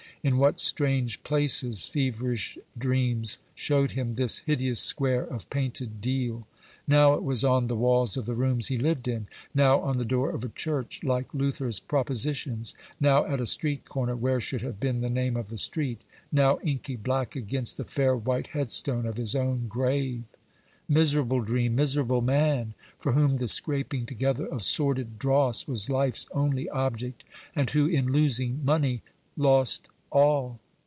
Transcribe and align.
In 0.23 0.37
what 0.37 0.59
strange 0.59 1.23
places 1.23 1.85
feverish 1.87 2.55
dreams 2.77 3.39
showed 3.55 3.93
him 3.93 4.11
this 4.11 4.37
hideous 4.37 4.79
square 4.79 5.23
of 5.23 5.49
painted 5.49 5.99
deal! 5.99 6.45
Now 6.87 7.15
it 7.15 7.23
was 7.23 7.43
on 7.43 7.65
the 7.69 7.75
walls 7.75 8.15
of 8.17 8.27
the 8.27 8.35
rooms 8.35 8.67
he 8.67 8.77
lived 8.77 9.07
in; 9.07 9.25
now 9.55 9.79
on 9.79 9.97
the 9.97 10.05
door 10.05 10.29
of 10.29 10.43
a 10.43 10.49
church, 10.49 11.03
like 11.03 11.33
Luther's 11.33 11.79
propositions; 11.79 12.75
now 12.99 13.25
at 13.25 13.41
a 13.41 13.47
street 13.47 13.83
corner, 13.85 14.15
where 14.15 14.39
should 14.39 14.61
have 14.61 14.79
been 14.79 15.01
the 15.01 15.09
name 15.09 15.35
of 15.35 15.49
the 15.49 15.57
street; 15.57 16.01
now 16.31 16.59
inky 16.63 16.95
black 16.97 17.35
against 17.35 17.77
the 17.77 17.83
fair 17.83 18.15
white 18.15 18.45
headstone 18.53 19.07
of 19.07 19.17
his 19.17 19.35
own 19.35 19.67
grave. 19.67 20.21
Miserable 20.87 21.39
dream, 21.41 21.75
miserable 21.75 22.21
man, 22.21 22.75
for 22.99 23.13
whom 23.13 23.37
the 23.37 23.47
scraping 23.47 24.05
together 24.05 24.45
of 24.45 24.61
sordid 24.61 25.17
dross 25.17 25.65
was 25.65 25.89
life's 25.89 26.27
only 26.31 26.69
object, 26.69 27.23
and 27.55 27.71
who, 27.71 27.87
in 27.87 28.11
losing 28.11 28.63
money, 28.63 29.01
lost 29.35 29.89
all! 30.13 30.59